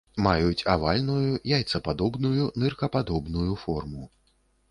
Маюць 0.25 0.67
авальную, 0.75 1.33
яйцападобную, 1.57 2.47
ныркападобную 2.63 3.53
форму. 3.67 4.09